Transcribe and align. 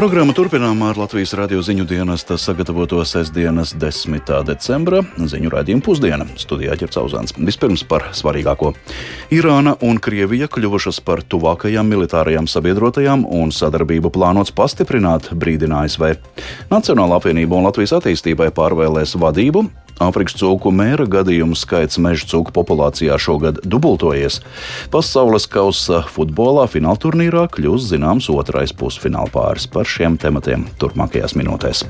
Programmu 0.00 0.32
turpinām 0.32 0.78
ar 0.88 0.96
Latvijas 0.96 1.34
radio 1.36 1.60
ziņu 1.60 1.84
dienesta 1.84 2.38
sagatavoto 2.40 3.02
sestdienas 3.04 3.74
10. 3.76 4.30
decembra 4.48 5.02
ziņu 5.20 5.50
raidījumu 5.52 5.84
pusdienu. 5.84 6.24
Studijā 6.40 6.72
ķerts 6.80 6.96
auzāns. 7.02 7.34
Vispirms 7.36 7.82
par 7.84 8.06
svarīgāko. 8.16 8.70
Irāna 9.36 9.74
un 9.84 10.00
Krievija 10.00 10.48
kļuvušas 10.48 11.02
par 11.04 11.20
tuvākajām 11.20 11.92
militārajām 11.92 12.48
sabiedrotajām 12.48 13.26
un 13.28 13.52
sadarbību 13.52 14.08
plānots 14.14 14.54
pastiprināt, 14.56 15.34
brīdina 15.36 15.82
ASV. 15.84 16.14
Nacionāla 16.72 17.20
apvienība 17.20 17.60
un 17.60 17.68
Latvijas 17.68 17.92
attīstībai 17.98 18.48
pārvēlēs 18.56 19.18
vadību, 19.20 19.66
Āfrikas 20.00 20.38
cūku 20.40 20.72
mēra 20.72 21.04
gadījumu 21.10 21.56
skaits 21.58 22.00
meža 22.00 22.24
cūku 22.30 22.54
populācijā 22.56 23.18
šogad 23.20 23.60
dubultojies. 23.68 24.40
Pasaules 24.92 25.44
kausa 25.50 26.00
futbolā 26.08 26.64
finālturnīrā 26.72 27.44
kļūs 27.52 27.90
zināms 27.92 28.30
otrais 28.32 28.72
pusfināla 28.72 29.28
pāris 29.34 29.68
par 29.68 29.84
šiem 29.84 30.16
tematiem 30.20 30.64
turpmākajās 30.80 31.36
minūtēs. 31.36 31.84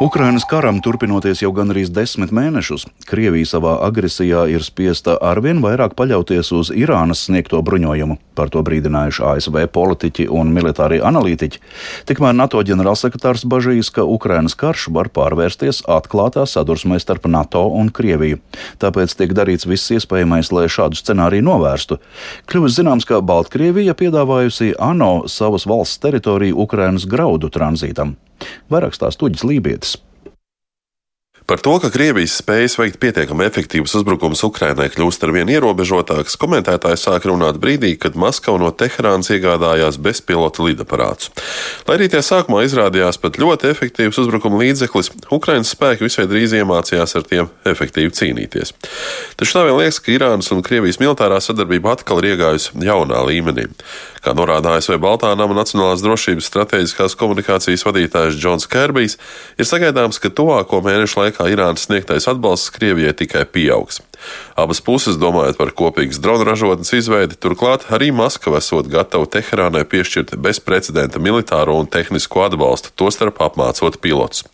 Ukrainas 0.00 0.46
karam 0.48 0.78
turpinoties 0.80 1.42
jau 1.42 1.50
gandrīz 1.52 1.90
desmit 1.92 2.30
mēnešus, 2.32 2.86
Krievija 3.04 3.50
savā 3.50 3.74
agresijā 3.84 4.46
ir 4.48 4.64
spiesta 4.64 5.18
arvien 5.20 5.60
vairāk 5.60 5.92
paļauties 5.98 6.54
uz 6.56 6.70
Irānas 6.72 7.26
sniegto 7.26 7.60
bruņojumu. 7.60 8.16
Par 8.40 8.48
to 8.48 8.62
brīdinājuši 8.64 9.20
ASV 9.34 9.56
politiķi 9.68 10.24
un 10.32 10.48
militārie 10.56 11.02
analītiķi. 11.04 11.60
Tikmēr 12.08 12.32
NATO 12.38 12.62
ģenerālsekretārs 12.64 13.44
bažīs, 13.52 13.90
ka 13.92 14.06
Ukrainas 14.08 14.56
karš 14.56 14.86
var 14.96 15.10
pārvērsties 15.12 15.82
atklātā 15.84 16.46
sadursmē 16.48 16.96
starp 17.04 17.28
NATO 17.28 17.66
un 17.68 17.92
Krieviju. 17.92 18.40
Tāpēc 18.80 19.12
tiek 19.18 19.36
darīts 19.36 19.68
viss 19.68 19.92
iespējamais, 19.92 20.54
lai 20.56 20.70
šādu 20.72 20.96
scenāriju 20.96 21.50
novērstu. 21.52 22.00
Kļuvis 22.48 22.80
zināms, 22.80 23.04
ka 23.04 23.20
Baltkrievija 23.20 23.92
piedāvājusi 24.00 24.72
ANO 24.80 25.26
savas 25.28 25.68
valsts 25.68 26.00
teritoriju 26.00 26.64
Ukrainas 26.64 27.04
graudu 27.04 27.52
tranzītam. 27.52 28.16
Vairāk 28.72 28.96
stāsta 28.96 29.28
Uģis 29.28 29.44
Lībietis. 29.44 29.98
Par 31.50 31.58
to, 31.58 31.72
ka 31.82 31.88
Krievijas 31.90 32.36
spējas 32.38 32.76
veikt 32.78 33.00
pietiekami 33.02 33.42
efektīvus 33.42 33.96
uzbrukumus 33.98 34.44
Ukrainai 34.46 34.84
kļūst 34.94 35.24
ar 35.26 35.32
vien 35.34 35.48
ierobežotākas, 35.50 36.36
komentētāji 36.38 37.00
sāk 37.02 37.24
runāt 37.26 37.56
brīdī, 37.58 37.96
kad 37.98 38.14
Maskava 38.14 38.60
no 38.62 38.68
Teherānas 38.70 39.32
iegādājās 39.34 39.98
bezpilota 39.98 40.62
lidaparātus. 40.62 41.32
Lai 41.88 41.96
arī 41.98 42.06
tie 42.12 42.20
sākumā 42.22 42.62
izrādījās 42.68 43.18
pat 43.18 43.40
ļoti 43.42 43.66
efektīvs 43.66 44.20
uzbrukuma 44.22 44.60
līdzeklis, 44.62 45.10
Ukrainas 45.34 45.74
spēki 45.74 46.06
visai 46.06 46.28
drīz 46.30 46.54
iemācījās 46.60 47.16
ar 47.18 47.26
tiem 47.26 47.50
efektīvi 47.66 48.14
cīnīties. 48.14 48.70
Taču 49.34 49.58
tā 49.58 49.66
vien 49.66 49.80
liekas, 49.80 49.98
ka 49.98 50.14
Irānas 50.14 50.52
un 50.54 50.62
Krievijas 50.62 51.02
militārā 51.02 51.42
sadarbība 51.42 51.96
atkal 51.96 52.22
ir 52.22 52.36
iegājusi 52.36 52.78
jaunā 52.86 53.26
līmenī. 53.26 53.66
Kā 54.20 54.36
norāda 54.36 54.76
ASV 54.76 54.98
Baltā 55.00 55.32
nama 55.32 55.54
Nacionālās 55.56 56.02
drošības 56.04 56.46
strateģiskās 56.46 57.14
komunikācijas 57.16 57.86
vadītājs 57.88 58.36
Džons 58.36 58.68
Kerbijs, 58.68 59.16
ir 59.56 59.66
sagaidāms, 59.66 60.20
ka 60.20 60.28
tuvāko 60.28 60.82
mēnešu 60.84 61.22
laikā 61.22 61.39
Irānas 61.48 61.86
sniegtais 61.86 62.28
atbalsts 62.30 62.72
Krievijai 62.74 63.14
tikai 63.16 63.46
pieaugs. 63.48 64.00
Abas 64.60 64.82
puses 64.84 65.16
domājot 65.20 65.56
par 65.56 65.72
kopīgas 65.76 66.20
drona 66.20 66.44
ražotnes 66.50 66.92
izveidi, 66.92 67.38
turklāt 67.40 67.86
arī 67.94 68.10
Maskava 68.12 68.60
esot 68.60 68.90
gatava 68.92 69.28
Teherānai 69.30 69.86
piešķirt 69.88 70.34
bezprecedenta 70.36 71.22
militāro 71.22 71.78
un 71.80 71.88
tehnisko 71.88 72.44
atbalstu, 72.48 72.92
tostarp 73.00 73.40
apmācot 73.40 73.96
pilotus. 74.04 74.44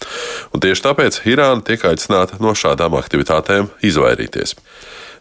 Un 0.54 0.62
tieši 0.62 0.86
tāpēc 0.86 1.22
Irāna 1.26 1.64
tiek 1.66 1.82
aicināta 1.90 2.38
no 2.42 2.54
šādām 2.54 2.94
aktivitātēm 3.00 3.72
izvairīties. 3.82 4.54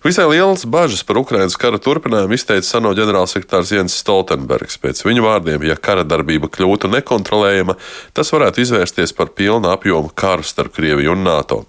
Visai 0.03 0.25
lielas 0.29 0.65
bažas 0.65 1.03
par 1.03 1.17
Ukrainas 1.17 1.55
kara 1.57 1.79
turpinājumu 1.81 2.35
izteica 2.35 2.77
ANO 2.77 2.91
ģenerālsekretārs 2.97 3.71
Jens 3.73 3.95
Stoltenbergs. 4.01 4.77
Pēc 4.81 5.01
viņa 5.05 5.23
vārdiem, 5.23 5.63
ja 5.65 5.77
kara 5.79 6.03
darbība 6.05 6.49
kļūtu 6.51 6.91
nekontrolējama, 6.93 7.77
tas 8.13 8.31
varētu 8.33 8.61
izvērsties 8.61 9.15
par 9.17 9.31
pilnu 9.37 9.71
apjomu 9.71 10.11
karu 10.13 10.45
starp 10.45 10.75
Krieviju 10.75 11.15
un 11.15 11.23
NATO. 11.25 11.61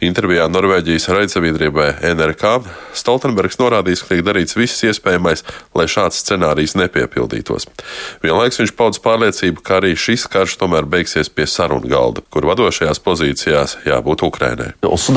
Intervijā 0.00 0.48
Norvēģijas 0.50 1.08
raidsabiedrībai 1.12 1.90
NRK 2.14 2.56
Stoltenbergs 2.96 3.60
norādījis, 3.60 4.02
ka 4.02 4.14
tiek 4.14 4.24
darīts 4.26 4.56
viss 4.56 4.84
iespējamais, 4.88 5.44
lai 5.76 5.86
šāds 5.90 6.22
scenārijs 6.24 6.76
nepiepildītos. 6.80 7.68
Vienlaiks 8.24 8.60
viņš 8.62 8.74
paudz 8.78 9.02
pārliecību, 9.04 9.62
ka 9.62 9.78
arī 9.80 9.92
šis 9.98 10.26
karš 10.32 10.56
tomēr 10.62 10.88
beigsies 10.88 11.30
pie 11.30 11.46
sarunu 11.50 11.86
galda, 11.90 12.24
kur 12.32 12.48
vadošajās 12.48 13.02
pozīcijās 13.04 13.76
jābūt 13.86 14.24
Ukrainai. 14.26 14.72
Også 14.86 15.12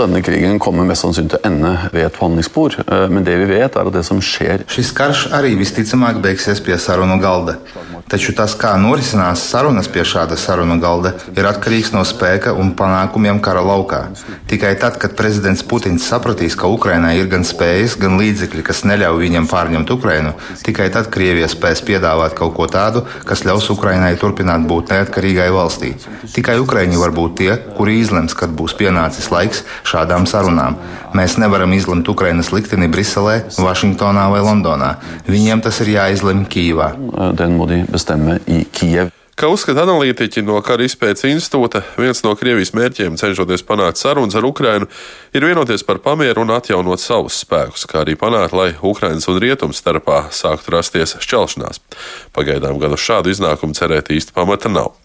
spor, 2.60 2.76
eh, 2.88 3.10
men 3.10 3.24
det 3.24 3.38
vi 3.38 3.46
vet, 3.46 3.76
er 3.76 3.88
at 3.88 3.94
det 3.94 4.04
som 4.06 4.20
skjer 4.22 4.66
Šis 4.68 4.92
karš 4.92 5.28
arī 5.36 5.56
visticamāk 5.60 6.20
beigsies 6.22 6.60
pie 6.64 6.78
sarunu 6.78 7.20
galda. 7.22 7.58
Taču 8.10 8.34
tas, 8.34 8.56
kā 8.58 8.72
norisinās 8.82 9.44
sarunas 9.52 9.88
pie 9.88 10.02
šāda 10.02 10.38
sarunu 10.38 10.80
galda, 10.82 11.12
ir 11.38 11.46
atkarīgs 11.46 11.92
no 11.94 12.02
spēka 12.02 12.56
un 12.58 12.72
panākumiem 12.74 13.40
kara 13.46 13.62
laukā. 13.62 14.00
Tikai 14.50 14.74
tad, 14.82 14.98
kad 15.02 15.14
prezidents 15.16 15.62
Putins 15.64 16.08
sapratīs, 16.10 16.56
ka 16.58 16.68
Ukrainai 16.68 17.20
ir 17.20 17.30
gan 17.30 17.46
spējas, 17.46 17.98
gan 18.02 18.18
līdzekļi, 18.18 18.64
kas 18.66 18.82
neļauj 18.90 19.22
viņam 19.26 19.50
pārņemt 19.52 19.94
Ukrainu, 19.94 20.34
tikai 20.66 20.90
tad 20.96 21.12
Krievija 21.14 21.52
spēs 21.52 21.84
piedāvāt 21.86 22.34
kaut 22.40 22.56
ko 22.58 22.66
tādu, 22.66 23.06
kas 23.30 23.46
ļaus 23.46 23.70
Ukrainai 23.76 24.16
turpināt 24.18 24.66
būt 24.66 24.90
neatkarīgai 24.96 25.52
valstī. 25.54 25.94
Tikai 26.34 26.58
Ukraiņi 26.64 26.98
var 26.98 27.14
būt 27.14 27.38
tie, 27.44 27.52
kuri 27.78 28.00
izlems, 28.02 28.34
kad 28.34 28.50
būs 28.50 28.74
pienācis 28.80 29.30
laiks 29.30 29.62
šādām 29.86 30.26
sarunām. 30.26 30.82
Mēs 31.14 31.38
nevaram 31.42 31.72
izlemt 31.74 32.10
Ukrainas 32.10 32.39
Ukrainas 32.40 32.56
likteni 32.56 32.88
Briselē, 32.88 33.52
Vašingtonā 33.60 34.30
vai 34.32 34.40
Londonā. 34.40 34.96
Viņiem 35.28 35.60
tas 35.60 35.76
ir 35.84 35.92
jāizlemj 35.92 36.46
Kīvā. 36.48 36.88
Kā 39.36 39.48
uzskata 39.52 39.84
analītiķi 39.84 40.44
no 40.48 40.60
Kara 40.64 40.84
izpētes 40.88 41.28
institūta, 41.28 41.82
viens 42.00 42.24
no 42.24 42.32
Krievijas 42.40 42.72
mērķiem, 42.76 43.18
cenšoties 43.20 43.64
panākt 43.68 44.00
sarunas 44.00 44.36
ar 44.40 44.48
Ukrainu, 44.48 44.88
ir 45.36 45.48
vienoties 45.48 45.84
par 45.84 46.00
pamieru 46.04 46.44
un 46.44 46.56
atjaunot 46.56 47.04
savus 47.04 47.42
spēkus, 47.44 47.84
kā 47.88 48.06
arī 48.06 48.16
panākt, 48.20 48.56
lai 48.56 48.72
Ukrainas 48.80 49.28
un 49.28 49.40
Rietumu 49.40 49.76
starpā 49.76 50.26
sāktu 50.32 50.76
rasties 50.76 51.18
šķelšanās. 51.20 51.84
Pagaidām 52.36 52.80
gan 52.80 52.96
uz 52.96 53.04
šādu 53.04 53.36
iznākumu 53.36 53.76
cerēt 53.76 54.12
īsti 54.16 54.36
pamata 54.36 54.72
nav. 54.72 54.99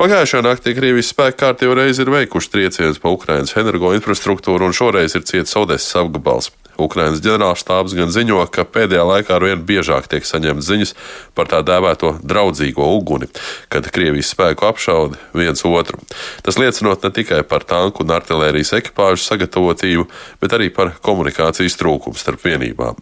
Pagājušajā 0.00 0.40
naktī 0.46 0.72
Krievijas 0.72 1.10
spēki 1.12 1.42
kārtībā 1.42 1.76
reizi 1.76 2.00
ir 2.04 2.10
veikuši 2.14 2.50
triecienus 2.54 3.00
pa 3.02 3.12
Ukrainas 3.12 3.52
energoinfrastruktūru, 3.60 4.70
un 4.70 4.76
šoreiz 4.76 5.16
ir 5.18 5.26
cietis 5.28 5.52
Odesas 5.60 6.00
apgabals. 6.00 6.48
Ukrainas 6.80 7.20
ģenerālštābs 7.20 7.92
gan 7.98 8.08
ziņo, 8.12 8.40
ka 8.48 8.64
pēdējā 8.64 9.04
laikā 9.04 9.36
arvien 9.36 9.60
biežāk 9.68 10.08
tiek 10.08 10.24
saņemts 10.24 10.70
ziņas 10.70 10.94
par 11.36 11.50
tā 11.52 11.60
dēvēto 11.68 12.14
draudzīgo 12.24 12.88
uguni, 12.96 13.28
kad 13.68 13.90
Krievijas 13.92 14.32
spēku 14.32 14.70
apšaudi 14.70 15.20
viens 15.36 15.64
otru. 15.68 16.00
Tas 16.42 16.56
liecinot 16.56 17.04
ne 17.04 17.12
tikai 17.12 17.42
par 17.44 17.68
tanku 17.68 18.06
un 18.06 18.16
artilērijas 18.16 18.72
ekipāžu 18.80 19.20
sagatavotību, 19.26 20.08
bet 20.40 20.56
arī 20.56 20.72
par 20.72 20.96
komunikācijas 21.04 21.76
trūkumu 21.76 22.16
starp 22.16 22.48
vienībām. 22.48 22.96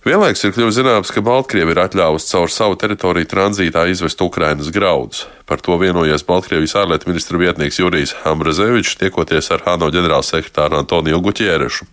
Vienlaikus 0.00 0.46
ir 0.46 0.54
kļuvis 0.56 0.78
zināms, 0.78 1.10
ka 1.12 1.20
Baltkrievi 1.20 1.74
ir 1.74 1.78
atļāvusi 1.82 2.30
caur 2.30 2.48
savu 2.48 2.76
teritoriju 2.80 3.28
tranzītā 3.28 3.82
izvest 3.92 4.22
Ukrainas 4.24 4.70
graudus. 4.72 5.26
Par 5.44 5.60
to 5.60 5.74
vienojies 5.76 6.24
Baltkrievijas 6.24 6.72
ārlietu 6.80 7.10
ministra 7.10 7.36
vietnieks 7.36 7.76
Jurijs 7.82 8.14
Ambrazevičs, 8.24 8.94
tiekoties 8.96 9.50
ar 9.52 9.66
ANO 9.74 9.90
ģenerālsekretāru 9.92 10.78
Antoniju 10.78 11.20
Guķierešu. 11.26 11.84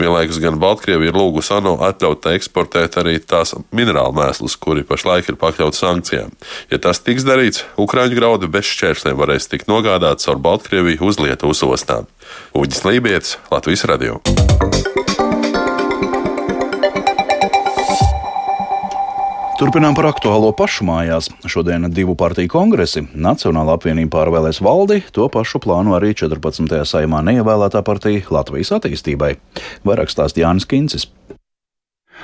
Vienlaikus 0.00 0.40
gan 0.42 0.58
Baltkrievi 0.58 1.06
ir 1.06 1.14
lūgusi 1.14 1.54
ANO 1.54 1.76
atļaut 1.86 2.26
eksportēt 2.32 2.98
arī 2.98 3.20
tās 3.22 3.54
minerālu 3.70 4.16
mēslus, 4.18 4.58
kuri 4.58 4.82
pašlaik 4.88 5.30
ir 5.30 5.38
pakļauti 5.38 5.78
sankcijām. 5.84 6.34
Ja 6.74 6.82
tas 6.82 6.98
tiks 7.06 7.22
darīts, 7.28 7.62
Ukraiņu 7.78 8.18
graudi 8.18 8.50
bez 8.50 8.66
šķēršļiem 8.72 9.22
varēs 9.22 9.46
tikt 9.54 9.70
nogādāts 9.70 10.26
caur 10.26 10.42
Baltkrieviju 10.42 11.06
uz 11.06 11.22
Lietuvas 11.22 11.62
ostām. 11.62 12.10
Uģis 12.58 12.82
Lībijams, 12.90 13.36
Latvijas 13.54 13.86
Radio. 13.92 14.18
Turpinām 19.60 19.92
par 19.92 20.06
aktuālo 20.08 20.48
pašu 20.56 20.86
mājās. 20.88 21.28
Šodien 21.44 21.84
divu 21.92 22.14
partiju 22.18 22.50
kongresi 22.50 23.02
Nacionāla 23.12 23.76
apvienība 23.76 24.16
pārvēlēs 24.16 24.62
valdi, 24.64 25.02
to 25.12 25.28
pašu 25.32 25.60
plāno 25.62 25.92
arī 25.98 26.14
14. 26.16 26.72
saimā 26.88 27.20
neievēlētā 27.28 27.84
partija 27.84 28.24
Latvijas 28.32 28.72
attīstībai. 28.78 29.34
Vairāk 29.84 30.12
stāst 30.12 30.40
Jānis 30.40 30.68
Kincis. 30.68 31.10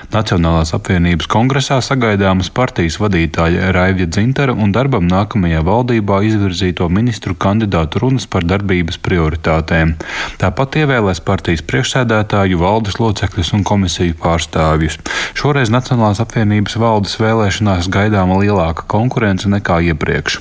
Nacionālās 0.09 0.71
apvienības 0.73 1.27
kongresā 1.29 1.77
sagaidāmas 1.85 2.49
partijas 2.55 2.97
vadītāja 3.03 3.73
Raivja 3.77 4.07
Dzintara 4.09 4.55
un 4.57 4.71
darbam 4.73 5.05
nākamajā 5.11 5.61
valdībā 5.67 6.23
izvirzīto 6.25 6.87
ministru 6.89 7.35
kandidātu 7.37 8.01
runas 8.05 8.25
par 8.31 8.47
darbības 8.49 8.97
prioritātēm. 9.05 9.97
Tāpat 10.41 10.79
ievēlēs 10.81 11.21
partijas 11.27 11.65
priekšsēdētāju, 11.69 12.61
valdes 12.63 12.97
locekļus 13.03 13.53
un 13.59 13.67
komisiju 13.69 14.17
pārstāvjus. 14.23 14.97
Šoreiz 15.37 15.73
Nacionālās 15.75 16.23
apvienības 16.25 16.79
valdes 16.81 17.19
vēlēšanās 17.21 17.91
gaidāma 17.93 18.41
lielāka 18.41 18.87
konkurence 18.89 19.51
nekā 19.51 19.83
iepriekš. 19.91 20.39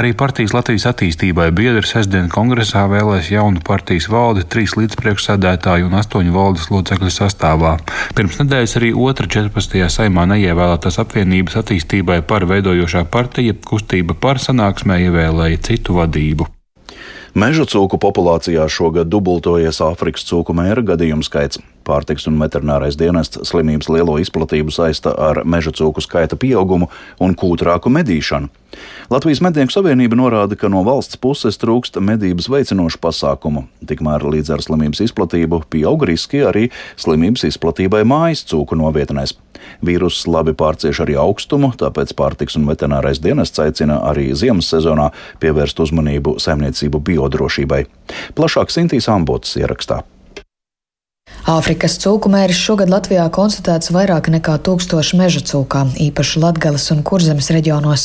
Arī 0.00 0.14
partijas 0.16 0.54
Latvijas 0.56 0.88
attīstībai 0.94 1.50
biedri 1.54 1.84
sestdien 1.86 2.30
kongresā 2.32 2.86
vēlēs 2.90 3.28
jaunu 3.34 3.60
partijas 3.66 4.08
valdi, 4.10 4.46
trīs 4.48 4.78
līdzpriekšsēdētāju 4.78 5.90
un 5.90 6.00
astoņu 6.00 6.34
valdes 6.34 6.70
locekļu 6.72 7.12
sastāvā. 7.14 7.76
Pirms 8.16 8.40
nedēļas 8.40 8.76
arī 8.80 8.92
otra 9.06 9.28
14. 9.30 9.80
saimā 9.92 10.26
neievēlētās 10.32 10.98
apvienības 11.02 11.56
attīstībai 11.60 12.20
par 12.26 12.44
veidojošā 12.50 13.04
partija 13.12 13.54
kustība 13.54 14.16
par 14.18 14.40
sanāksmē 14.42 14.98
ievēlēja 15.06 15.60
citu 15.70 15.96
vadību. 16.00 16.48
Meža 17.38 17.64
cūku 17.70 18.00
populācijā 18.02 18.66
šogad 18.66 19.06
dubultojies 19.06 19.78
Āfrikas 19.86 20.26
cūku 20.26 20.56
mēra 20.56 20.82
gadījumu 20.92 21.22
skaits. 21.22 21.62
Pārtiks 21.86 22.26
un 22.28 22.38
veterinārais 22.40 22.98
dienests 23.00 23.40
slimības 23.48 23.88
lielo 23.88 24.18
izplatību 24.20 24.72
saista 24.74 25.14
ar 25.16 25.42
meža 25.48 25.72
cūku 25.72 26.02
skaita 26.04 26.36
pieaugumu 26.40 26.90
un 27.20 27.36
kūtrāku 27.38 27.92
medīšanu. 27.92 28.50
Latvijas 29.10 29.40
Mednieku 29.42 29.74
savienība 29.74 30.14
norāda, 30.14 30.54
ka 30.54 30.68
no 30.70 30.84
valsts 30.86 31.18
puses 31.18 31.58
trūkst 31.58 31.98
medības 32.04 32.46
veicinošu 32.52 33.00
pasākumu. 33.02 33.64
Tikmēr 33.88 34.22
līdz 34.22 34.52
ar 34.54 34.62
slimības 34.62 35.02
izplatību 35.08 35.64
pieaug 35.72 36.04
riski 36.06 36.44
arī 36.46 36.68
slimības 37.00 37.48
izplatībai 37.48 38.04
mājas 38.06 38.44
cūku 38.52 38.78
novietnēs. 38.78 39.34
Vīruss 39.84 40.28
labi 40.30 40.54
pārcieš 40.56 41.02
arī 41.04 41.18
augstumu, 41.20 41.72
tāpēc 41.80 42.14
pārtiks 42.16 42.56
un 42.60 42.68
veterinārais 42.70 43.20
dienests 43.24 43.60
aicina 43.62 43.98
arī 44.12 44.30
ziemas 44.38 44.70
sezonā 44.70 45.10
pievērst 45.42 45.82
uzmanību 45.82 46.38
saimniecību 46.40 47.02
biodrošībai. 47.10 47.84
Plašāk 48.38 48.72
Sintīs 48.72 49.10
Ambots 49.10 49.58
ierakstā. 49.60 50.04
Āfrikas 51.48 51.96
cūku 51.98 52.28
mēris 52.30 52.58
šogad 52.60 52.90
Latvijā 52.92 53.24
konstatēts 53.32 53.90
vairāk 53.94 54.28
nekā 54.30 54.58
tūkstoši 54.66 55.16
meža 55.18 55.40
cūkām, 55.48 55.94
īpaši 55.96 56.42
Latgales 56.42 56.84
un 56.92 57.00
Kurzemes 57.06 57.48
reģionos. 57.54 58.04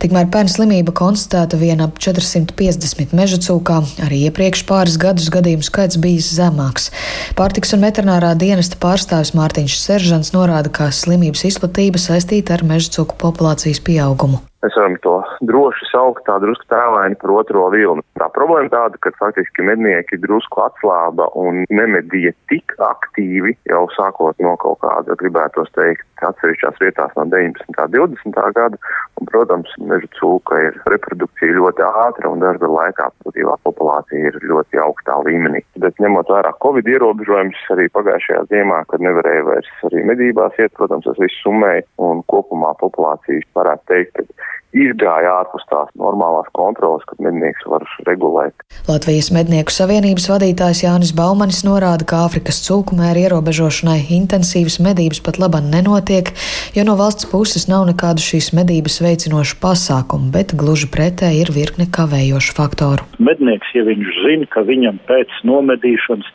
Tikmēr 0.00 0.30
pērn 0.32 0.48
slimība 0.52 0.94
konstatēta 0.96 1.58
vien 1.60 1.82
ap 1.82 1.98
450 1.98 3.12
meža 3.18 3.42
cūkā, 3.42 3.82
arī 4.06 4.22
iepriekš 4.30 4.64
pāris 4.70 4.96
gadus 5.02 5.28
gadījumu 5.34 5.66
skaits 5.66 6.00
bijis 6.00 6.30
zemāks. 6.38 6.92
Pārtiks 7.36 7.74
un 7.76 7.84
veterinārā 7.84 8.32
dienesta 8.38 8.78
pārstāvis 8.80 9.34
Mārtiņš 9.36 9.80
Seržants 9.82 10.32
norāda, 10.36 10.70
ka 10.72 10.92
slimības 10.94 11.44
izplatība 11.50 12.00
saistīta 12.00 12.54
ar 12.56 12.64
meža 12.64 13.00
cūku 13.00 13.18
populācijas 13.20 13.82
pieaugumu 13.82 14.46
mēs 14.66 14.76
varam 14.78 14.96
to 15.04 15.14
droši 15.46 15.86
saukt 15.92 16.26
tā 16.26 16.38
drusku 16.42 16.66
tēlaini 16.72 17.18
par 17.20 17.32
otro 17.38 17.68
vilni. 17.74 18.04
Tā 18.18 18.28
problēma 18.34 18.72
tāda, 18.72 18.98
ka 19.02 19.14
faktiski 19.20 19.64
mednieki 19.66 20.18
drusku 20.22 20.64
atslāba 20.64 21.28
un 21.38 21.64
nemedīja 21.70 22.34
tik 22.50 22.74
aktīvi 22.82 23.54
jau 23.70 23.86
sākot 23.94 24.38
no 24.42 24.56
kaut 24.62 24.80
kāda, 24.82 25.16
gribētos 25.20 25.70
teikt, 25.76 26.04
atsevišķās 26.24 26.80
vietās 26.80 27.12
no 27.18 27.26
19. 27.30 27.68
un 27.76 28.16
20. 28.16 28.40
gada. 28.56 28.78
Un, 29.16 29.28
protams, 29.30 29.70
meža 29.80 30.08
cūka 30.18 30.58
ir 30.66 30.76
reprodukcija 30.90 31.56
ļoti 31.56 31.84
ātra 31.86 32.30
un 32.32 32.42
darba 32.42 32.68
laikā 32.72 33.08
pozitīvā 33.24 33.56
populācija 33.64 34.30
ir 34.30 34.38
ļoti 34.44 34.80
augstā 34.82 35.16
līmenī. 35.28 35.62
Bet 35.80 36.00
ņemot 36.02 36.30
vērā 36.32 36.52
Covid 36.64 36.88
ierobežojumus 36.92 37.62
arī 37.76 37.88
pagājušajā 37.96 38.42
ziemā, 38.52 38.82
kad 38.90 39.04
nevarēja 39.04 39.46
vairs 39.48 39.72
arī 39.88 40.04
medībās 40.10 40.60
iet, 40.60 40.74
protams, 40.76 41.08
tas 41.08 41.20
viss 41.22 41.40
summēja 41.44 41.86
un 42.02 42.22
kopumā 42.32 42.74
populācijas 42.82 43.48
varētu 43.56 43.92
teikt, 43.92 44.16
ka 44.16 44.52
izgāja 44.74 45.32
ārpus 45.40 45.64
tās 45.70 45.90
normālās 45.98 46.48
kontrolas, 46.56 47.04
kad 47.08 47.20
mednieks 47.22 47.64
var 47.70 47.84
regulēt. 48.08 48.54
Latvijas 48.88 49.30
Mednieku 49.34 49.74
savienības 49.74 50.28
vadītājs 50.30 50.82
Jānis 50.84 51.12
Baumanis 51.16 51.62
norāda, 51.66 52.06
ka 52.08 52.24
Āfrikas 52.26 52.62
cūkumēra 52.66 53.26
ierobežošanai 53.26 53.98
intensīvas 54.18 54.78
medības 54.84 55.22
pat 55.24 55.40
labam 55.42 55.70
nenotiek, 55.72 56.32
jo 56.76 56.86
no 56.88 56.96
valsts 56.98 57.28
puses 57.30 57.68
nav 57.70 57.86
nekādu 57.90 58.24
šīs 58.24 58.52
medības 58.56 59.00
veicinošu 59.04 59.60
pasākumu, 59.62 60.30
bet 60.34 60.56
gluži 60.58 60.90
pretēji 60.92 61.46
ir 61.46 61.54
virkne 61.54 61.88
kavējošu 61.96 62.56
faktoru. 62.58 63.08
Mednieks, 63.18 63.72
ja 63.76 63.86
viņš 63.86 64.22
zina, 64.26 64.50
ka 64.52 64.66
viņam 64.66 65.00
pēc 65.08 65.42
nomedīšanas 65.48 66.30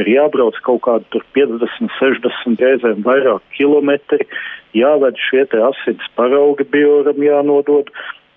ir 0.00 0.10
jābrauc 0.10 0.58
kaut 0.66 0.82
kādu 0.86 1.22
50, 1.36 1.90
60 1.98 2.62
reizēm 2.62 3.02
vairāk 3.06 3.42
kilometri, 3.56 4.26
jāved 4.76 5.18
šie 5.28 5.46
te 5.52 5.62
asins 5.70 6.06
paraugi 6.18 6.68
bioram 6.72 7.20
jānodod. 7.22 7.90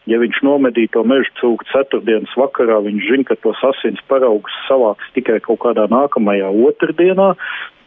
Ja 0.10 0.18
viņš 0.18 0.40
nomedīja 0.42 0.96
to 0.96 1.04
meža 1.06 1.30
cūku 1.38 1.68
ceturtdienas 1.70 2.32
vakarā, 2.40 2.80
viņš 2.82 3.10
zina, 3.12 3.26
ka 3.30 3.36
tos 3.44 3.60
asins 3.68 4.00
paraugus 4.10 4.56
savāks 4.66 5.12
tikai 5.14 5.38
kaut 5.46 5.60
kādā 5.62 5.86
nākamajā 5.92 6.50
otrdienā, 6.70 7.36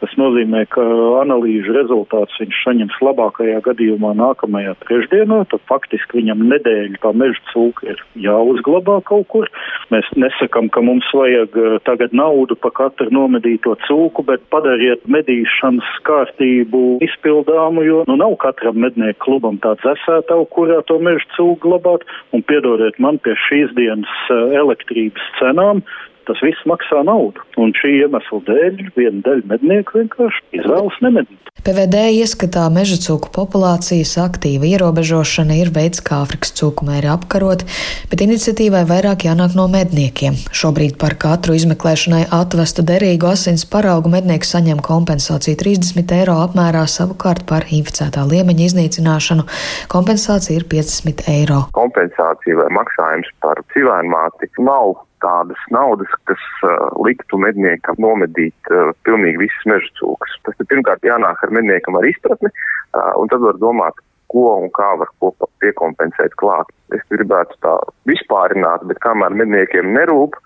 Tas 0.01 0.13
nozīmē, 0.19 0.65
ka 0.73 0.83
analīžu 1.21 1.73
rezultāts 1.75 2.35
viņš 2.41 2.59
saņems 2.65 2.97
labākajā 3.05 3.61
gadījumā 3.63 4.13
nākamajā 4.19 4.73
trešdienā, 4.83 5.43
tad 5.51 5.63
faktiski 5.69 6.19
viņam 6.19 6.43
nedēļa 6.49 6.99
tā 7.03 7.13
meža 7.15 7.39
cūka 7.51 7.87
ir 7.93 8.01
jāuzglabā 8.25 8.99
kaut 9.07 9.29
kur. 9.31 9.49
Mēs 9.93 10.09
nesakam, 10.19 10.67
ka 10.73 10.83
mums 10.83 11.07
vajag 11.15 11.55
eh, 11.55 11.77
tagad 11.87 12.15
naudu 12.15 12.57
pa 12.59 12.73
katru 12.75 13.07
nomedīto 13.15 13.77
cūku, 13.87 14.25
bet 14.27 14.43
padariet 14.53 15.05
medīšanas 15.07 15.87
kārtību 16.07 16.99
izpildāmu, 17.07 17.85
jo 17.87 18.03
nu 18.09 18.19
nav 18.19 18.35
katram 18.43 18.81
mednieku 18.83 19.21
klubam 19.23 19.59
tāds 19.63 19.85
esētavu, 19.95 20.49
kurā 20.55 20.81
to 20.89 20.99
meža 20.99 21.23
cūku 21.37 21.61
glabāt, 21.63 22.03
un 22.35 22.43
piedodiet 22.43 22.99
man 22.99 23.21
pie 23.23 23.37
šīs 23.47 23.71
dienas 23.79 24.17
eh, 24.29 24.57
elektrības 24.63 25.31
cenām 25.39 25.85
tas 26.27 26.41
viss 26.45 26.67
maksā 26.69 27.03
naudu. 27.07 27.43
Un 27.61 27.73
šī 27.77 27.97
iemesla 28.01 28.41
dēļ 28.49 28.83
viena 28.97 29.23
daļa 29.25 29.49
mednieku 29.53 30.01
vienkārši 30.01 30.45
izvēlas 30.59 30.99
nemedīt. 31.05 31.39
PVD 31.63 31.99
ieskatā 32.17 32.65
meža 32.73 32.97
cūku 32.99 33.29
populācijas 33.31 34.17
aktīva 34.19 34.67
ierobežošana 34.67 35.55
ir 35.61 35.69
veids, 35.71 36.01
kā 36.03 36.17
Āfrikas 36.23 36.51
cūku 36.57 36.83
mēri 36.87 37.07
apkarot, 37.07 37.63
bet 38.11 38.23
iniciatīvai 38.25 38.81
vairāk 38.89 39.23
jānāk 39.29 39.55
no 39.55 39.69
medniekiem. 39.71 40.35
Šobrīd 40.51 40.97
par 40.99 41.15
katru 41.21 41.55
izmeklēšanai 41.55 42.25
atvestu 42.35 42.83
derīgu 42.89 43.29
asins 43.31 43.63
paraugu 43.69 44.11
mednieks 44.11 44.51
saņem 44.55 44.81
kompensāciju 44.83 45.61
30 45.61 46.15
eiro 46.17 46.39
apmērā, 46.43 46.83
savukārt 46.89 47.45
par 47.47 47.69
inficētā 47.69 48.25
liemeņa 48.27 48.67
iznīcināšanu 48.67 49.47
kompensācija 49.93 50.59
ir 50.59 50.67
50 50.73 51.23
eiro. 51.37 51.63
Kompensācija 51.77 52.59
vai 52.59 52.69
maksājums 52.81 53.31
par 53.45 53.63
cilvēku 53.71 54.63
nav 54.67 54.97
tādas 55.23 55.59
naudas, 55.73 56.11
kas 56.29 56.43
uh, 56.67 56.89
liktu 57.05 57.39
medniekam 57.41 57.99
nomedīt 58.03 58.71
uh, 58.71 58.91
pilnīgi 59.07 59.45
visas 59.45 59.67
meža 59.69 59.91
cūkas. 59.99 60.37
Tas 60.47 60.59
ir 60.59 60.69
pirmkārt 60.71 61.05
jānāk 61.07 61.43
ar 61.43 61.53
medniekam 61.55 61.97
ar 61.99 62.07
izpratni, 62.09 62.51
uh, 62.51 63.13
un 63.21 63.31
tad 63.31 63.45
var 63.45 63.59
domāt, 63.61 64.01
ko 64.33 64.47
un 64.63 64.71
kā 64.73 64.89
var 64.99 65.11
kopā 65.21 65.49
piekompensēt 65.61 66.35
klāt. 66.41 66.69
Es 66.95 67.03
gribētu 67.13 67.57
tā 67.65 67.77
vispārināt, 68.09 68.85
bet 68.89 69.01
kamēr 69.05 69.35
medniekiem 69.43 69.93
nerūp 69.95 70.37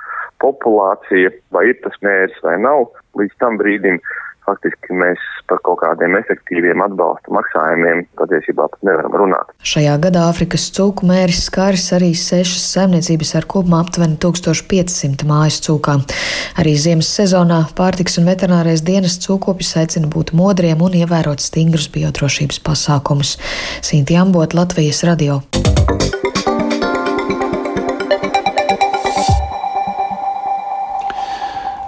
populācija, 0.44 1.32
vai 1.56 1.70
ir 1.72 1.80
tas 1.84 1.96
mērķis 2.06 2.44
vai 2.46 2.58
nav, 2.62 2.90
līdz 3.18 3.38
tam 3.42 3.58
brīdim 3.62 4.02
faktiski 4.48 4.96
mēs 4.96 5.22
par 5.50 5.62
kaut 5.66 5.82
kādiem 5.82 6.16
efektīviem 6.20 6.82
atbalsta 6.86 7.34
maksājumiem 7.36 8.06
patiesībā 8.20 8.68
pat 8.72 8.88
nevaram 8.88 9.18
runāt. 9.22 9.52
Šajā 9.68 9.96
gadā 10.04 10.28
Āfrikas 10.32 10.70
cūku 10.76 11.08
mēris 11.08 11.44
skāris 11.50 11.88
arī 11.98 12.14
sešas 12.18 12.66
saimniecības 12.76 13.34
ar 13.40 13.48
kopumā 13.52 13.82
aptuveni 13.86 14.20
1500 14.24 15.28
mājas 15.28 15.60
cūkām. 15.68 16.06
Arī 16.62 16.76
ziemas 16.80 17.12
sezonā 17.20 17.64
pārtiks 17.78 18.20
un 18.22 18.30
veterinārais 18.32 18.84
dienas 18.88 19.20
cūkopis 19.24 19.76
aicina 19.84 20.10
būt 20.12 20.34
modriem 20.38 20.84
un 20.84 20.98
ievērot 21.02 21.44
stingrus 21.44 21.90
biodrošības 21.94 22.64
pasākumus. 22.68 23.38
Sinti 23.86 24.20
Ambot, 24.20 24.58
Latvijas 24.58 25.04
radio. 25.08 25.42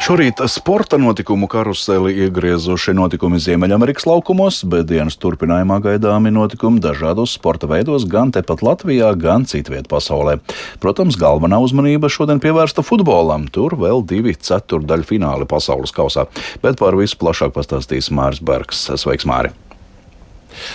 Šorīt 0.09 0.39
sporta 0.49 0.97
notikumu 0.97 1.45
karuseli 1.45 2.15
iegriezuši 2.23 2.95
notikumi 2.97 3.37
Ziemeļamerikas 3.45 4.07
laukumos, 4.09 4.63
bet 4.65 4.87
dienas 4.89 5.19
turpinājumā 5.21 5.77
gaidāmi 5.85 6.31
notikumi 6.33 6.81
dažādos 6.81 7.35
sporta 7.37 7.69
veidos 7.69 8.07
gan 8.09 8.33
tepat 8.33 8.65
Latvijā, 8.65 9.11
gan 9.13 9.45
citviet 9.45 9.85
pasaulē. 9.93 10.39
Protams, 10.81 11.13
galvenā 11.13 11.61
uzmanība 11.61 12.09
šodien 12.09 12.41
pievērsta 12.41 12.81
futbolam. 12.81 13.45
Tur 13.53 13.77
vēl 13.77 14.01
divi 14.09 14.33
ceturdaļu 14.33 15.11
fināli 15.13 15.45
pasaules 15.45 15.93
kausā, 15.93 16.25
bet 16.65 16.81
par 16.81 16.97
visu 16.97 17.21
plašāk 17.21 17.53
pastāstīs 17.53 18.09
Mārs 18.09 18.41
Bergs. 18.41 18.87
Sveiks, 18.97 19.29
Māri! 19.29 19.53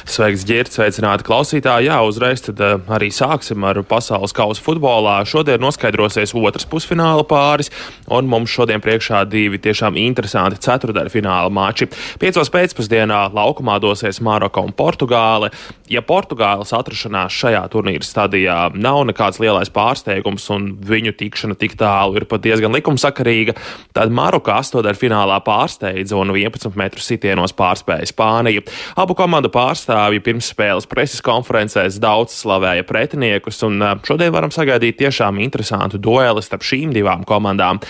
Sveiks, 0.08 0.44
ģērbs, 0.48 0.78
sveicināti 0.78 1.26
klausītāji. 1.26 1.88
Jā, 1.88 2.00
uzreiz 2.06 2.44
tad 2.46 2.60
uh, 2.64 2.76
arī 2.94 3.10
sāksim 3.14 3.64
ar 3.66 3.80
pasaules 3.88 4.34
kausa 4.36 4.62
futbolā. 4.64 5.16
Šodien 5.28 5.62
noskaidrosies 5.62 6.34
otrs 6.38 6.68
pusfināla 6.70 7.24
pāris, 7.28 7.70
un 8.12 8.28
mums 8.30 8.52
šodien 8.52 8.82
priekšā 8.84 9.24
divi 9.30 9.60
tiešām 9.62 9.98
interesanti 10.00 10.60
ceturdaļu 10.64 11.12
fināla 11.12 11.52
mači. 11.52 11.88
Piecos 12.20 12.50
pēcpusdienā 12.54 13.26
laukumā 13.34 13.78
dosies 13.82 14.20
Maroka 14.24 14.62
un 14.64 14.74
Portugāle. 14.76 15.50
Ja 15.90 16.00
Portugāles 16.04 16.72
atrašanās 16.76 17.34
šajā 17.34 17.62
turnīra 17.72 18.06
stadijā 18.06 18.58
nav 18.74 19.02
nekāds 19.08 19.40
lielais 19.42 19.70
pārsteigums 19.72 20.46
un 20.54 20.70
viņu 20.84 21.12
tikšana 21.18 21.58
tik 21.60 21.76
tālu 21.80 22.18
ir 22.18 22.28
pat 22.30 22.44
diezgan 22.44 22.72
likumsakarīga, 22.76 23.56
tad 23.96 24.12
Maroka 24.14 24.56
astotdaļu 24.60 25.00
finālā 25.00 25.38
pārsteidza 25.44 26.16
un 26.18 26.32
11 26.34 26.78
metru 26.80 27.04
sitienos 27.04 27.54
pārspēja 27.56 28.08
Spāniju. 28.10 28.64
Abu 29.00 29.16
komandu 29.18 29.50
pārsteidza 29.52 29.73
pārstāvji 29.74 30.22
pirms 30.22 30.48
spēles 30.52 30.86
preses 30.86 31.22
konferencēs 31.24 31.98
daudz 31.98 32.36
slavēja 32.38 32.84
pretiniekus, 32.86 33.58
un 33.66 33.82
šodien 34.06 34.30
varam 34.34 34.52
sagaidīt 34.54 35.00
tiešām 35.00 35.40
interesantu 35.42 35.98
dueli 35.98 36.42
starp 36.44 36.62
šīm 36.62 36.92
divām 36.94 37.24
komandām. 37.26 37.80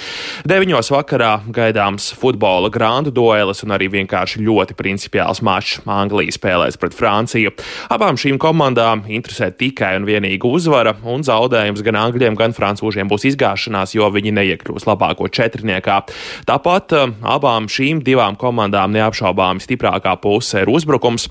Deviņos 0.48 0.88
vakarā 0.94 1.32
gaidāms 1.52 2.08
futbola 2.16 2.70
grandu 2.72 3.12
duelis 3.12 3.60
un 3.66 3.74
arī 3.76 3.90
vienkārši 3.92 4.40
ļoti 4.46 4.76
principiāls 4.78 5.42
mačs. 5.44 5.82
Anglija 5.84 6.32
spēlēs 6.32 6.80
pret 6.80 6.96
Franciju. 6.96 7.52
Abām 7.92 8.16
šīm 8.16 8.40
komandām 8.40 9.04
interesē 9.12 9.50
tikai 9.52 9.94
un 9.98 10.08
vienīgi 10.08 10.48
uzvara, 10.48 10.96
un 11.04 11.24
zaudējums 11.26 11.84
gan 11.84 12.00
angļiem, 12.06 12.38
gan 12.40 12.56
francūžiem 12.56 13.12
būs 13.12 13.28
izgāšanās, 13.34 13.94
jo 13.98 14.08
viņi 14.14 14.32
neiekļūs 14.40 14.88
labāko 14.88 15.28
četrniekā. 15.28 16.00
Tāpat 16.48 16.96
abām 17.20 17.68
šīm 17.68 18.00
divām 18.06 18.40
komandām 18.40 18.96
neapšaubāmi 18.96 19.64
stiprākā 19.64 20.16
puse 20.24 20.64
ir 20.64 20.72
uzbrukums. 20.72 21.28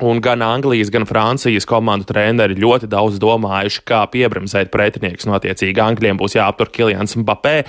Un 0.00 0.20
gan 0.20 0.42
Anglijas, 0.42 0.90
gan 0.92 1.06
Francijas 1.08 1.64
komandu 1.64 2.04
treneri 2.04 2.52
ļoti 2.60 2.84
daudz 2.92 3.16
domājuši, 3.16 3.80
kā 3.88 4.02
piebremzēt 4.12 4.68
pretinieks. 4.68 5.24
No 5.24 5.38
attiecīgi, 5.38 5.80
Angļiem 5.80 6.18
būs 6.20 6.34
jāaptur 6.36 6.68
Kilians 6.68 7.16
Mbappé, 7.16 7.62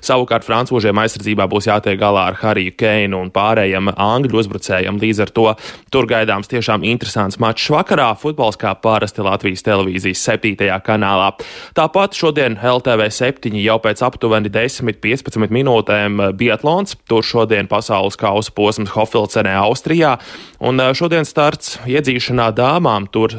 savukārt 0.00 0.46
Francūžiem 0.46 0.96
aizsardzībā 1.02 1.44
būs 1.52 1.68
jātiek 1.68 1.98
galā 2.00 2.22
ar 2.30 2.38
Hariju 2.40 2.72
Keinu 2.80 3.20
un 3.20 3.28
pārējiem 3.34 3.90
Angļu 3.92 4.40
uzbrucējiem. 4.40 4.96
Līdz 5.02 5.20
ar 5.26 5.32
to 5.36 5.44
tur 5.92 6.08
gaidāms 6.08 6.48
tiešām 6.48 6.86
interesants 6.88 7.36
mačs 7.36 7.68
vakarā. 7.74 8.08
Futbols 8.16 8.56
kā 8.56 8.72
parasti 8.80 9.20
Latvijas 9.20 9.66
televīzijas 9.68 10.24
7. 10.24 10.64
kanālā. 10.88 11.34
Tāpat 11.76 12.16
šodien 12.16 12.56
LTV 12.64 13.10
7 13.12 13.60
jau 13.60 13.76
pēc 13.84 14.00
aptuveni 14.08 14.48
10-15 14.56 15.52
minūtēm 15.52 16.30
biatlons. 16.40 16.96
Tur 17.12 17.20
šodien 17.20 17.68
pasaules 17.68 18.16
kausa 18.16 18.56
posms 18.56 18.96
Hofilcenē, 18.96 19.52
Austrijā. 19.68 20.16
Un 20.64 20.80
šodien 20.96 21.28
starts 21.28 21.73
iedzīšanā 21.86 22.48
dāmām 22.56 23.06
tur 23.12 23.36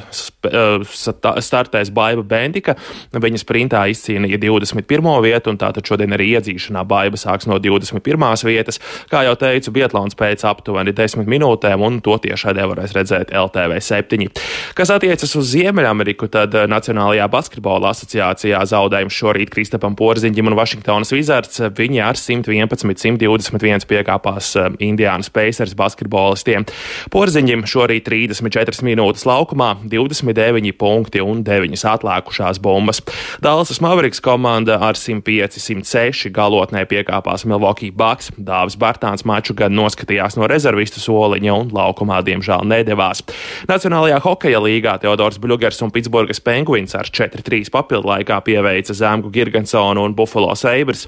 startēs 0.92 1.90
Baiva 1.96 2.24
Bendika. 2.26 2.76
Viņa 3.16 3.40
sprintā 3.42 3.86
izcīnīja 3.92 4.38
21. 4.44 5.22
vietu, 5.26 5.54
un 5.54 5.60
tātad 5.62 5.86
šodien 5.88 6.14
arī 6.16 6.32
iedzīšanā 6.36 6.84
Baiva 6.88 7.18
sāks 7.20 7.48
no 7.50 7.58
21. 7.62 8.46
vietas. 8.46 8.80
Kā 9.12 9.24
jau 9.26 9.36
teicu, 9.40 9.74
Bietlāns 9.76 10.18
pēc 10.18 10.46
aptuveni 10.48 10.94
10 10.96 11.26
minūtēm, 11.30 11.82
un 11.86 12.02
to 12.06 12.18
tiešādē 12.22 12.68
varēs 12.72 12.94
redzēt 12.96 13.34
LTV 13.36 13.80
7. 13.82 14.30
Kas 14.78 14.94
attiecas 14.94 15.36
uz 15.40 15.52
Ziemeļameriku, 15.56 16.30
tad 16.32 16.54
Nacionālajā 16.70 17.28
basketbola 17.32 17.94
asociācijā 17.96 18.62
zaudējums 18.70 19.18
šorīt 19.18 19.54
Kristapam 19.54 19.96
Porziņģim 20.00 20.52
un 20.52 20.58
Vašingtonas 20.60 21.14
Wizards. 21.16 21.62
Viņi 21.76 22.02
ar 22.06 22.20
111-121 22.20 23.88
piekāpās 23.90 24.54
Indiānas 24.84 25.32
Pacers 25.34 25.76
basketbolistiem. 25.78 26.66
Porziņģim 27.14 27.66
šorīt 27.70 28.10
34 28.26 28.86
minūtes 28.86 29.26
laukumā, 29.28 29.72
29 29.92 30.74
punkti 30.80 31.22
un 31.22 31.44
9 31.46 31.84
atlikušās 31.92 32.60
bumbas. 32.64 33.02
Dālasas 33.44 33.82
Mavericks 33.84 34.22
komanda 34.24 34.80
ar 34.82 34.98
105-106 35.00 36.32
galotnē 36.36 36.86
piekāpās 36.90 37.46
Milwaukee 37.46 37.94
Bucks. 37.94 38.32
Dāvis 38.38 38.78
Bartāns 38.80 39.26
maču 39.28 39.56
gan 39.58 39.76
noskatījās 39.78 40.40
no 40.40 40.50
rezervistu 40.50 41.04
soliņa 41.04 41.58
un 41.60 41.74
laukumā 41.76 42.22
diemžēl 42.26 42.66
nedavās. 42.70 43.24
Nacionālajā 43.70 44.22
hokeja 44.26 44.64
līgā 44.64 44.98
Teodors 45.04 45.40
Bļugers 45.42 45.84
un 45.86 45.94
Pitsburgas 45.96 46.42
Penguins 46.44 46.98
ar 46.98 47.12
4-3 47.12 47.70
papildu 47.74 48.12
laikā 48.14 48.42
pieveica 48.46 48.96
Zemgu 48.96 49.34
Girgensonu 49.34 50.06
un 50.06 50.18
Buffalo 50.18 50.56
Sabres. 50.58 51.08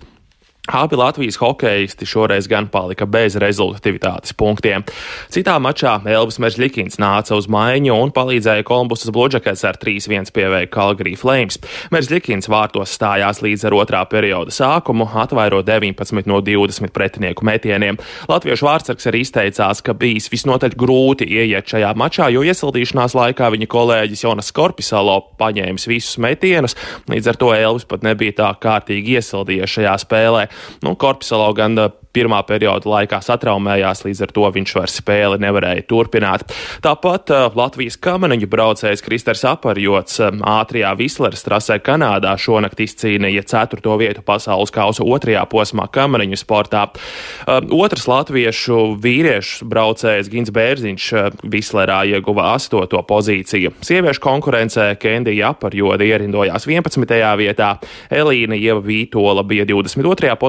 Abi 0.67 0.95
Latvijas 0.95 1.37
hokeisti 1.39 2.05
šoreiz 2.05 2.47
gan 2.51 2.65
palika 2.67 3.05
bez 3.07 3.37
rezultatīvitātes 3.39 4.33
punktiem. 4.35 4.83
Citā 5.31 5.53
mačā 5.63 5.93
Elvis 6.11 6.41
Meržļikins 6.43 6.99
nāca 6.99 7.37
uz 7.39 7.47
maiņu 7.47 7.95
un 7.95 8.11
palīdzēja 8.11 8.65
Kolumbusas 8.67 9.13
Bludžakets 9.15 9.63
ar 9.63 9.79
3-1 9.79 10.33
pieveiktu 10.35 10.73
Calgary 10.75 11.13
Flames. 11.15 11.55
Meržļikins 11.95 12.49
vārtos 12.51 12.91
stājās 12.97 13.39
līdz 13.45 13.63
ar 13.69 13.77
otrā 13.79 14.01
perioda 14.11 14.51
sākumu, 14.51 15.07
atvairo 15.15 15.61
19 15.63 16.27
no 16.27 16.41
20 16.43 16.91
pretinieku 16.91 17.47
metieniem. 17.47 17.95
Latviešu 18.27 18.67
vārdsargs 18.67 19.07
arī 19.07 19.23
izteicās, 19.23 19.79
ka 19.79 19.95
bijis 19.95 20.27
visnotaļ 20.33 20.75
grūti 20.75 21.29
ieiet 21.31 21.71
šajā 21.71 21.93
mačā, 21.95 22.27
jo 22.35 22.43
iesildīšanās 22.43 23.15
laikā 23.15 23.53
viņa 23.55 23.69
kolēģis 23.71 24.25
Jonas 24.27 24.51
Korpisalo 24.51 25.21
paņēmis 25.39 25.87
visus 25.87 26.19
metienus, 26.19 26.75
līdz 27.07 27.31
ar 27.31 27.39
to 27.39 27.55
Elvis 27.55 27.87
pat 27.87 28.03
nebija 28.03 28.35
tā 28.43 28.51
kārtīgi 28.67 29.15
iesildījies 29.15 29.77
šajā 29.79 29.97
spēlē. 30.03 30.45
Nu, 30.85 30.95
Korpusalo 30.99 31.49
gan 31.57 31.77
pirmā 32.17 32.41
perioda 32.47 32.89
laikā 32.89 33.19
satraumējās, 33.23 34.03
līdz 34.07 34.23
ar 34.25 34.33
to 34.35 34.49
viņš 34.55 34.73
vairs 34.77 34.97
spēli 35.01 35.39
nevarēja 35.43 35.85
turpināt. 35.89 36.47
Tāpat 36.85 37.33
uh, 37.33 37.57
Latvijas 37.57 37.99
kamaniņu 38.01 38.49
braucējs 38.49 39.03
Kristers 39.05 39.43
Aparjots 39.47 40.21
um, 40.23 40.41
ātrijā 40.47 40.93
Visleras 40.97 41.45
trasē 41.45 41.79
Kanādā 41.83 42.33
šonakt 42.41 42.81
izcīnīja 42.83 43.45
ceturto 43.51 43.97
vietu 44.01 44.23
pasaules 44.25 44.73
kausa 44.73 45.05
otrajā 45.05 45.43
posmā 45.51 45.87
kamaniņu 45.93 46.39
sportā. 46.41 46.87
Um, 47.45 47.69
otrs 47.77 48.07
latviešu 48.09 48.79
vīriešu 49.03 49.67
braucējs 49.69 50.31
Gins 50.33 50.53
Bērziņš 50.55 51.09
Vislerā 51.45 52.01
ieguva 52.09 52.51
astoto 52.55 53.01
pozīciju. 53.07 53.75
Sieviešu 53.85 54.23
konkurencē 54.23 54.89
Kendija 55.01 55.51
Aparjoda 55.53 56.05
ierindojās 56.07 56.65
11. 56.67 57.13
vietā, 57.39 57.75
Elīna 58.13 58.57
Ieva 58.57 58.81
Vītola 58.83 59.45
bija 59.47 59.67
22. 59.69 60.33
pozīcijā, 60.39 60.46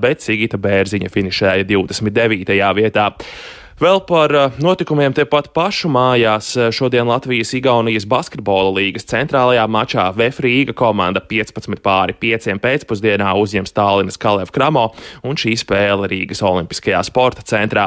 bet 0.00 0.24
Sigita 0.24 0.58
Bērziņa 0.60 1.10
finišēja 1.14 1.68
29. 1.68 2.58
vietā. 2.78 3.10
Vēl 3.78 4.00
par 4.02 4.32
eh, 4.34 4.54
notikumiem 4.58 5.12
tepat 5.14 5.52
pašu 5.54 5.86
mājās. 5.94 6.48
Eh, 6.58 6.72
šodien 6.74 7.06
Latvijas-Igaunijas 7.06 8.08
basketbola 8.10 8.72
līgas 8.74 9.04
centrālajā 9.06 9.68
mačā 9.70 10.08
Vefrīga 10.18 10.72
komanda 10.74 11.22
15 11.22 11.78
pāri 11.84 12.16
5 12.18 12.58
pēcpusdienā 12.58 13.30
uzņems 13.38 13.70
Tallinas 13.76 14.18
Kalev 14.18 14.50
Kramo 14.50 14.88
un 15.22 15.38
šī 15.38 15.54
spēle 15.62 16.08
Rīgas 16.10 16.42
Olimpiskajā 16.42 17.04
sporta 17.06 17.44
centrā. 17.46 17.84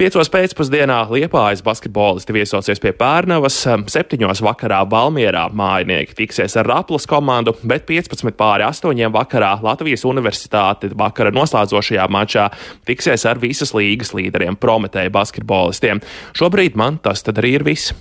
5 0.00 0.18
pēcpusdienā 0.34 0.96
Liepājas 1.12 1.62
basketbolisti 1.62 2.34
viesosies 2.34 2.82
pie 2.82 2.90
Pērnavas, 2.98 3.60
7 3.94 4.42
vakarā 4.42 4.82
Valmierā 4.90 5.46
mājinieki 5.54 6.18
tiksies 6.18 6.58
ar 6.58 6.66
Raplas 6.66 7.06
komandu, 7.06 7.54
bet 7.62 7.86
15 7.86 8.34
pāri 8.34 8.66
8 8.66 9.14
vakarā 9.14 9.54
Latvijas 9.62 10.02
Universitāte 10.02 10.90
vakara 10.98 11.30
noslēdzošajā 11.30 12.10
mačā 12.10 12.50
tiksies 12.90 13.22
ar 13.22 13.38
visas 13.38 13.70
līgas 13.78 14.10
līderiem 14.18 14.58
Prometēju 14.58 15.14
basketbolu 15.14 15.27
basketbolistiem. 15.28 16.00
Šobrīd 16.36 16.76
man 16.76 16.98
tas 17.02 17.24
arī 17.28 17.58
ir 17.58 17.66
viss. 17.66 17.92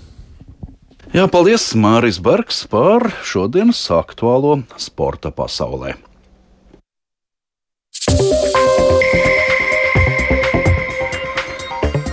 Jā, 1.15 1.27
paldies 1.31 1.71
Māris 1.75 2.19
Bergs 2.19 2.65
par 2.67 3.09
šodienas 3.23 3.79
aktuālo 3.95 4.63
sporta 4.77 5.31
pasaulē. 5.31 5.95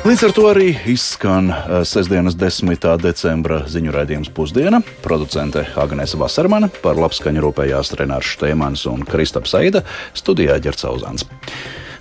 Līdz 0.04 0.22
ar 0.26 0.32
to 0.36 0.42
arī 0.50 0.66
izskan 0.92 1.48
eh, 1.48 1.78
sestdienas 1.88 2.36
10. 2.36 2.76
decembra 3.00 3.62
ziņu 3.66 3.94
raidījums 3.94 4.30
pusdiena. 4.36 4.82
Producente 5.02 5.64
Agnese 5.80 6.20
Vasarmane, 6.20 6.68
par 6.84 7.00
labskaņu 7.00 7.40
rūpējās 7.40 7.94
Renārs 7.98 8.34
Štēmans 8.36 8.84
un 8.92 9.02
Kristaps 9.08 9.56
Saida, 9.56 9.82
studijā 10.14 10.60
Ģercauzāns. 10.62 11.24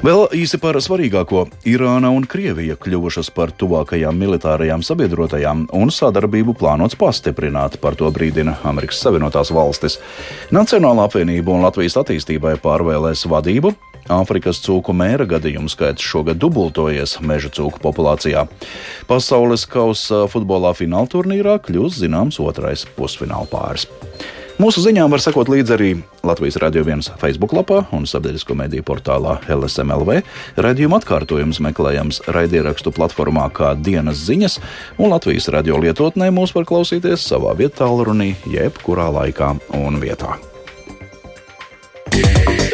Vēl 0.03 0.25
īsi 0.36 0.57
par 0.60 0.75
svarīgāko. 0.83 1.45
Irāna 1.63 2.10
un 2.12 2.25
Krievija 2.27 2.75
kļuvušas 2.75 3.29
par 3.31 3.53
tuvākajām 3.55 4.17
militārajām 4.19 4.81
sabiedrotajām 4.83 5.62
un 5.79 5.93
sadarbību 5.95 6.57
plānots 6.60 6.98
pastiprināt, 7.00 7.77
par 7.79 7.95
to 7.95 8.10
brīdina 8.12 8.57
Amerikas 8.67 9.00
Savienotās 9.00 9.53
valstis. 9.55 9.95
Nacionāla 10.51 11.07
apvienība 11.07 11.55
un 11.55 11.63
Latvijas 11.63 11.95
attīstībai 12.03 12.57
pārvēlēs 12.60 13.24
vadību. 13.31 13.72
Āfrikas 14.12 14.60
cūku 14.65 14.91
mēra 14.91 15.24
gadījumu 15.38 15.72
skaits 15.72 16.03
šogad 16.03 16.43
dubultojies 16.43 17.22
meža 17.24 17.55
cūku 17.55 17.79
populācijā. 17.88 18.43
Pasaules 19.07 19.63
kausa 19.72 20.25
futbolā 20.27 20.75
finālturnīrā 20.75 21.62
kļūs 21.63 22.03
zināms 22.03 22.43
otrais 22.43 22.83
pusfināla 23.00 23.48
pāris. 23.48 23.88
Mūsu 24.62 24.83
ziņām 24.83 25.10
var 25.10 25.22
sekot 25.24 25.50
līdzi 25.50 25.74
arī 25.74 25.89
Latvijas 26.25 26.60
Rādio 26.62 26.83
1 26.86 27.15
Facebook 27.22 27.55
lapā 27.57 27.79
un 27.95 28.05
sabiedrisko 28.10 28.53
mediju 28.57 28.86
portālā 28.86 29.39
LSMLV. 29.50 30.19
Radījuma 30.62 31.00
atkārtojums 31.01 31.62
meklējams 31.65 32.22
raidierakstu 32.36 32.93
platformā 32.93 33.48
kā 33.55 33.74
dienas 33.74 34.22
ziņas, 34.27 34.60
un 35.01 35.13
Latvijas 35.15 35.50
radio 35.53 35.81
lietotnē 35.81 36.29
mūs 36.36 36.53
var 36.53 36.69
klausīties 36.69 37.25
savā 37.33 37.55
vietā, 37.57 37.89
runī, 37.89 38.33
jebkurā 38.50 39.10
laikā 39.17 39.55
un 39.81 40.01
vietā. 40.03 40.38
Yeah. 42.13 42.72